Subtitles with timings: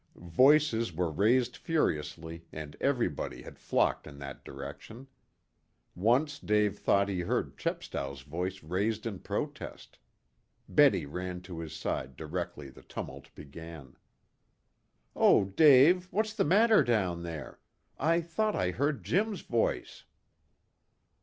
[0.15, 5.05] Voices were raised furiously, and everybody had flocked in that direction.
[5.93, 9.99] Once Dave thought he heard Chepstow's voice raised in protest.
[10.67, 13.95] Betty ran to his side directly the tumult began.
[15.15, 17.59] "Oh, Dave, what's the matter down there?
[17.99, 20.05] I thought I heard Jim's voice?"